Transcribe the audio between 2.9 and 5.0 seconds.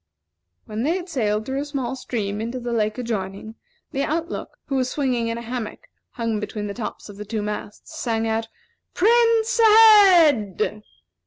adjoining, the out look, who was